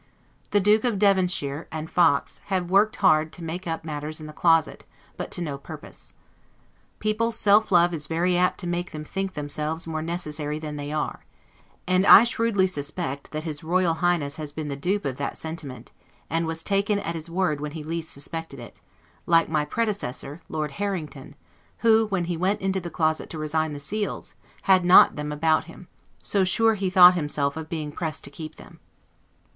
The 0.49 0.59
Duke 0.59 0.83
of 0.83 0.97
Devonshire 0.97 1.67
and 1.71 1.87
Fox 1.87 2.41
have 2.45 2.71
worked 2.71 2.95
hard 2.95 3.31
to 3.33 3.43
make 3.43 3.67
up 3.67 3.85
matters 3.85 4.19
in 4.19 4.25
the 4.25 4.33
closet, 4.33 4.83
but 5.15 5.29
to 5.29 5.43
no 5.43 5.59
purpose. 5.59 6.15
People's 6.97 7.37
self 7.37 7.71
love 7.71 7.93
is 7.93 8.07
very 8.07 8.35
apt 8.35 8.59
to 8.61 8.65
make 8.67 8.93
them 8.93 9.05
think 9.05 9.35
themselves 9.35 9.85
more 9.85 10.01
necessary 10.01 10.57
than 10.57 10.75
they 10.75 10.91
are: 10.91 11.23
and 11.85 12.03
I 12.07 12.23
shrewdly 12.23 12.65
suspect, 12.65 13.29
that 13.29 13.43
his 13.43 13.63
Royal 13.63 13.93
Highness 13.93 14.37
has 14.37 14.51
been 14.51 14.69
the 14.69 14.75
dupe 14.75 15.05
of 15.05 15.17
that 15.17 15.37
sentiment, 15.37 15.91
and 16.31 16.47
was 16.47 16.63
taken 16.63 16.97
at 16.97 17.13
his 17.13 17.29
word 17.29 17.61
when 17.61 17.73
he 17.73 17.83
least 17.83 18.11
suspected 18.11 18.59
it; 18.59 18.81
like 19.27 19.49
my 19.49 19.65
predecessor, 19.65 20.41
Lord 20.49 20.71
Harrington, 20.71 21.35
who 21.85 22.07
when 22.07 22.25
he 22.25 22.35
went 22.37 22.59
into 22.59 22.79
the 22.79 22.89
closet 22.89 23.29
to 23.29 23.37
resign 23.37 23.73
the 23.73 23.79
seals, 23.79 24.33
had 24.63 24.81
them 24.81 24.87
not 24.87 25.19
about 25.19 25.65
him: 25.65 25.87
so 26.23 26.43
sure 26.43 26.73
he 26.73 26.89
thought 26.89 27.13
himself 27.13 27.55
of 27.55 27.69
being 27.69 27.91
pressed 27.91 28.23
to 28.23 28.31
keep 28.31 28.55
them. 28.55 28.79